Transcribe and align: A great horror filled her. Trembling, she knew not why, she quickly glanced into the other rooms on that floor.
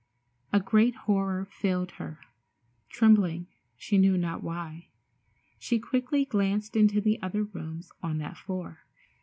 A 0.51 0.59
great 0.59 0.95
horror 1.05 1.45
filled 1.45 1.91
her. 2.01 2.21
Trembling, 2.89 3.45
she 3.77 3.99
knew 3.99 4.17
not 4.17 4.41
why, 4.41 4.87
she 5.59 5.77
quickly 5.77 6.25
glanced 6.25 6.75
into 6.75 6.99
the 6.99 7.21
other 7.21 7.43
rooms 7.43 7.91
on 8.01 8.17
that 8.17 8.35
floor. 8.35 8.79